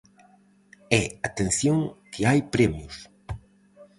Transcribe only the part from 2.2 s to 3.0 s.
hai premios!